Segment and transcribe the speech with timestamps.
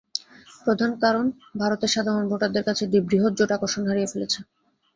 [0.65, 1.25] প্রধান কারণ,
[1.57, 4.39] ভারতের সাধারণ ভোটারদের কাছে দুই বৃহৎ জোট আকর্ষণ হারিয়ে ফেলেছে।